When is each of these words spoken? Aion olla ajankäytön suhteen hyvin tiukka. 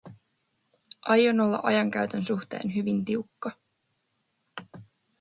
Aion 1.03 1.39
olla 1.39 1.59
ajankäytön 1.63 2.23
suhteen 2.23 2.75
hyvin 2.75 3.05
tiukka. 3.05 3.51